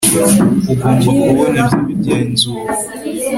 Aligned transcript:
ugomba 0.71 0.89
kubona 1.07 1.61
ibyo 1.65 1.79
bigenzuwe 1.87 2.71